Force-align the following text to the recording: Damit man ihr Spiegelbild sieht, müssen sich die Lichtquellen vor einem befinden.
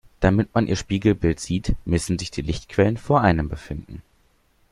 Damit 0.19 0.55
man 0.55 0.65
ihr 0.65 0.77
Spiegelbild 0.77 1.39
sieht, 1.39 1.75
müssen 1.85 2.17
sich 2.17 2.31
die 2.31 2.41
Lichtquellen 2.41 2.97
vor 2.97 3.21
einem 3.21 3.49
befinden. 3.49 4.01